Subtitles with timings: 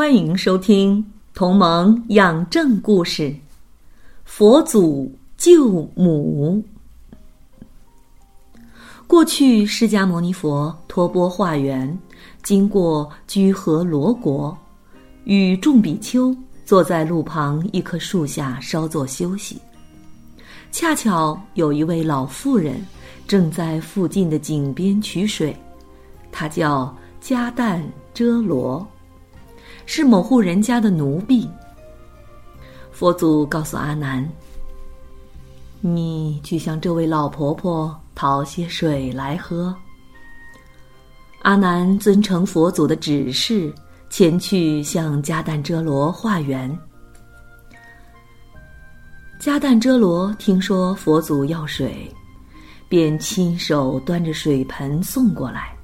[0.00, 0.96] 欢迎收听
[1.34, 3.24] 《同盟养正故事》，
[4.24, 6.64] 佛祖救母。
[9.06, 11.98] 过去，释迦牟尼佛托钵化缘，
[12.42, 14.56] 经过居和罗国，
[15.24, 19.60] 与众比丘坐在路旁一棵树下稍作休息。
[20.72, 22.82] 恰巧有一位老妇人
[23.28, 25.54] 正在附近的井边取水，
[26.32, 27.82] 她叫迦旦
[28.14, 28.88] 遮罗。
[29.92, 31.50] 是某户人家的奴婢。
[32.92, 34.24] 佛祖告诉阿难
[35.82, 39.74] ：“你去向这位老婆婆讨些水来喝。”
[41.42, 43.74] 阿难遵承佛祖的指示，
[44.08, 46.70] 前去向迦旦遮罗化缘。
[49.40, 52.08] 迦旦遮罗听说佛祖要水，
[52.88, 55.76] 便亲手端着水盆送过来。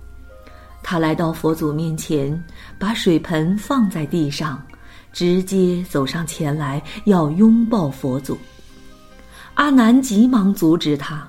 [0.88, 2.40] 他来到佛祖面前，
[2.78, 4.62] 把水盆放在地上，
[5.12, 8.38] 直接走上前来要拥抱佛祖。
[9.54, 11.28] 阿难急忙阻止他，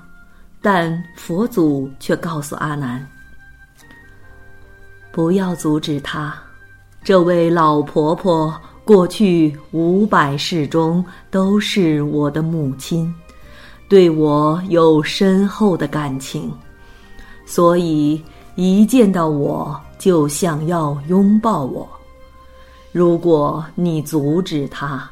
[0.62, 3.04] 但佛祖却告诉阿难
[5.10, 6.32] ：“不要阻止他，
[7.02, 13.12] 这位老婆婆过去五百世中都是我的母亲，
[13.88, 16.48] 对我有深厚的感情，
[17.44, 18.22] 所以。”
[18.60, 21.88] 一见到我就想要拥抱我，
[22.90, 25.08] 如果你阻止他，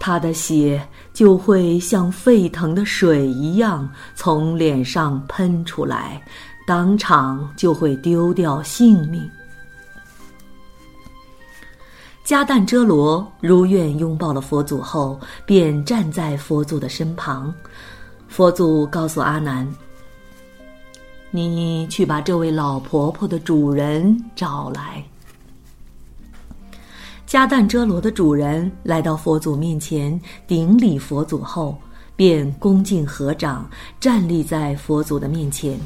[0.00, 0.82] 他的血
[1.12, 6.18] 就会像沸腾的水一样从脸上喷出来，
[6.66, 9.30] 当场就会丢掉性命。
[12.24, 17.52] 迦旦遮罗如愿拥抱了佛祖后，便站在佛祖的身旁。
[18.26, 19.70] 佛祖告诉阿难。
[21.30, 25.04] 你去把这位老婆婆的主人找来。
[27.26, 31.76] 迦旦遮罗的主人来到佛祖面前顶礼佛祖后，
[32.14, 33.68] 便恭敬合掌，
[34.00, 35.78] 站立在佛祖的面前。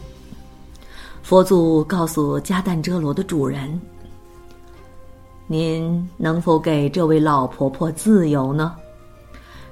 [1.22, 3.80] 佛祖告诉迦旦遮罗的主人
[5.48, 8.76] ：“您能否给这位老婆婆自由呢？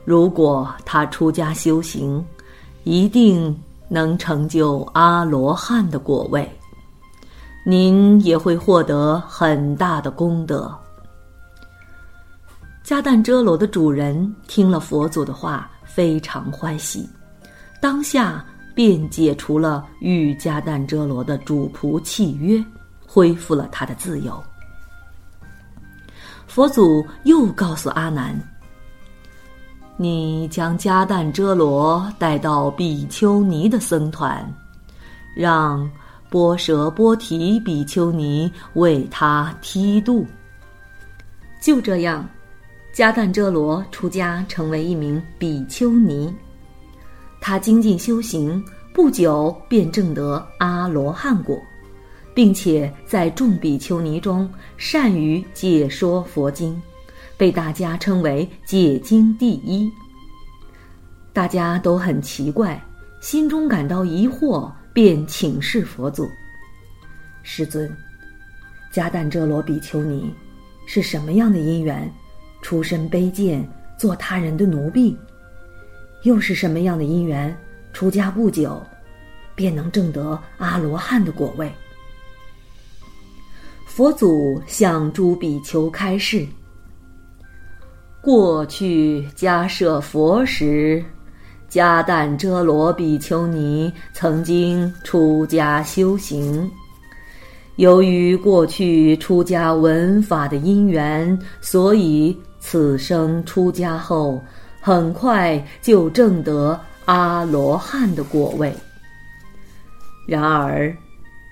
[0.04, 2.24] 如果她出家修行，
[2.84, 3.54] 一定。”
[3.88, 6.50] 能成就阿罗汉的果位，
[7.64, 10.72] 您也会获得很大的功德。
[12.84, 17.08] 迦旦遮罗的主人听了佛祖的话，非常欢喜，
[17.82, 18.44] 当下
[18.74, 22.64] 便解除了与迦旦遮罗的主仆契约，
[23.06, 24.42] 恢复了他的自由。
[26.46, 28.38] 佛祖又告诉阿难。
[30.00, 34.48] 你将迦旦遮罗带到比丘尼的僧团，
[35.34, 35.90] 让
[36.30, 40.24] 波舍波提比丘尼为他剃度。
[41.60, 42.24] 就这样，
[42.94, 46.32] 迦旦遮罗出家成为一名比丘尼。
[47.40, 48.64] 他精进修行，
[48.94, 51.60] 不久便证得阿罗汉果，
[52.32, 56.80] 并且在众比丘尼中善于解说佛经。
[57.38, 59.88] 被大家称为解经第一，
[61.32, 62.82] 大家都很奇怪，
[63.20, 66.28] 心中感到疑惑，便请示佛祖
[67.44, 67.88] ：“师尊，
[68.92, 70.34] 迦旦遮罗比丘尼
[70.84, 72.12] 是什么样的因缘，
[72.60, 73.66] 出身卑贱，
[73.96, 75.16] 做他人的奴婢？
[76.24, 77.56] 又是什么样的因缘，
[77.92, 78.84] 出家不久，
[79.54, 81.72] 便能证得阿罗汉的果位？”
[83.86, 86.44] 佛祖向诸比丘开示。
[88.28, 91.02] 过去迦舍佛时，
[91.70, 96.70] 迦旦遮罗比丘尼曾经出家修行。
[97.76, 104.38] 由于过去出家闻法的因缘，所以此生出家后，
[104.78, 108.70] 很快就证得阿罗汉的果位。
[110.26, 110.94] 然而，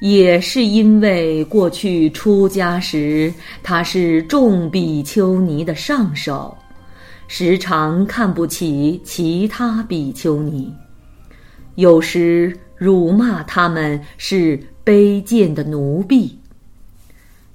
[0.02, 3.32] 也是因为过去出家时，
[3.62, 6.55] 他是众比丘尼的上首。
[7.28, 10.73] 时常看不起其他比丘尼，
[11.75, 16.38] 有时辱骂他们是卑贱的奴婢。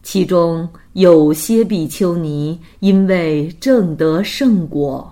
[0.03, 5.09] 其中有些比丘尼因为正得圣果，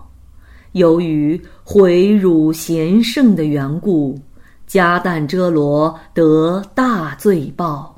[0.74, 4.20] 由于毁辱贤圣的缘故，
[4.68, 7.98] 迦旦遮罗得大罪报，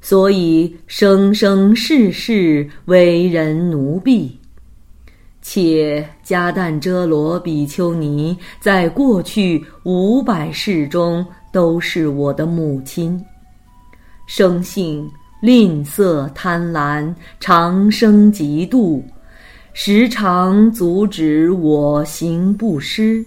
[0.00, 4.36] 所以生生世世为人奴婢。
[5.42, 13.20] 且迦旦遮罗比丘尼在过去五百世中都是我的母亲，
[14.26, 15.06] 生性
[15.40, 19.02] 吝啬贪婪，常生嫉妒，
[19.72, 23.24] 时常阻止我行布施，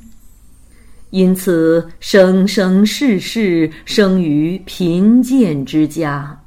[1.10, 6.40] 因此生生世世生于贫贱之家。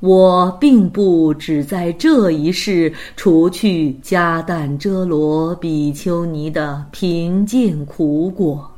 [0.00, 8.70] 我并不只在这一世除去迦旦遮罗比丘尼的贫贱苦果。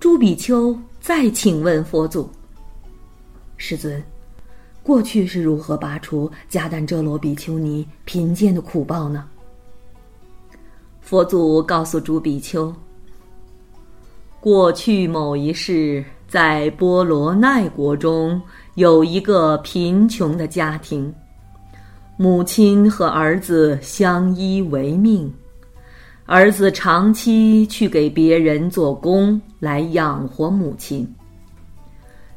[0.00, 2.26] 朱比丘再请问佛祖
[3.58, 4.02] ：“世尊，
[4.82, 9.26] 过去是如何拔除迦旦遮罗比丘尼贫贱的苦报呢？”
[11.02, 12.74] 佛祖告诉朱比丘
[14.40, 18.40] ：“过去某一世，在波罗奈国中。”
[18.76, 21.10] 有一个贫穷的家庭，
[22.18, 25.32] 母亲和儿子相依为命，
[26.26, 31.10] 儿子长期去给别人做工来养活母亲。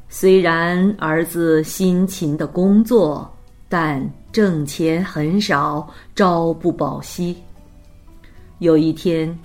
[0.07, 3.29] 虽然儿子辛勤的工作，
[3.67, 4.01] 但
[4.31, 7.35] 挣钱很少，朝不保夕。
[8.59, 9.37] 有一天，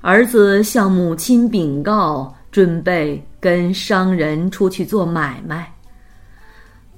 [0.00, 5.70] 儿子向母亲禀告，准备跟商人出去做买卖。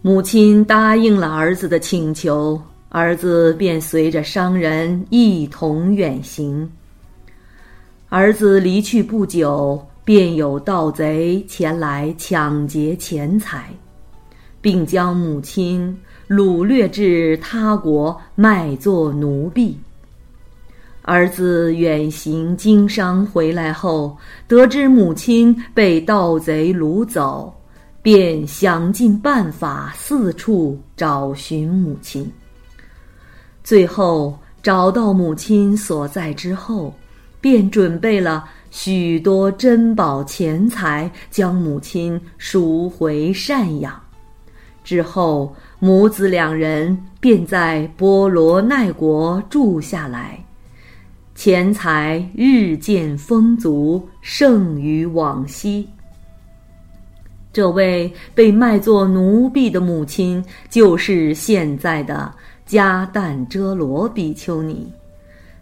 [0.03, 2.59] 母亲答应了儿子的请求，
[2.89, 6.67] 儿子便随着商人一同远行。
[8.09, 13.69] 儿子离去不久，便有盗贼前来抢劫钱财，
[14.63, 15.95] 并将母亲
[16.27, 19.79] 掳掠至他国卖作奴婢。
[21.03, 24.17] 儿子远行经商回来后，
[24.49, 27.55] 得知母亲被盗贼掳走。
[28.03, 32.31] 便想尽办法四处找寻母亲。
[33.63, 36.95] 最后找到母亲所在之后，
[37.41, 44.01] 便准备了许多珍宝钱财，将母亲赎回赡养。
[44.83, 50.43] 之后，母子两人便在波罗奈国住下来，
[51.35, 55.87] 钱财日渐丰足，胜于往昔。
[57.53, 62.33] 这位被卖作奴婢的母亲，就是现在的
[62.69, 64.91] 迦旦遮罗比丘尼。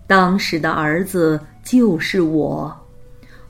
[0.07, 2.75] 当时的儿子就是我。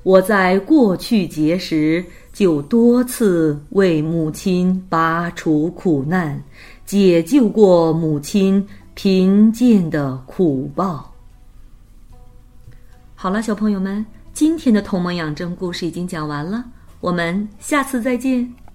[0.05, 6.41] 我在过去劫时，就多次为母亲拔除苦难，
[6.87, 8.65] 解救过母亲
[8.95, 11.13] 贫贱的苦报。
[13.15, 16.65] 好了，小朋友们，今天的同盟养正故事已经讲完了。
[17.01, 18.68] 我们下次再见。